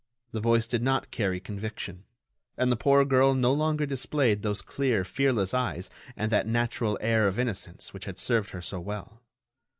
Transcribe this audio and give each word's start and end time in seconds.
The 0.31 0.39
voice 0.41 0.65
did 0.65 0.81
not 0.81 1.11
carry 1.11 1.39
conviction, 1.39 2.05
and 2.57 2.71
the 2.71 2.75
poor 2.75 3.05
girl 3.05 3.35
no 3.35 3.53
longer 3.53 3.85
displayed 3.85 4.41
those 4.41 4.63
clear, 4.63 5.03
fearless 5.05 5.53
eyes 5.53 5.91
and 6.15 6.31
that 6.31 6.47
natural 6.47 6.97
air 7.01 7.27
of 7.27 7.37
innocence 7.37 7.93
which 7.93 8.05
had 8.05 8.17
served 8.17 8.49
her 8.49 8.63
so 8.63 8.79
well. 8.79 9.21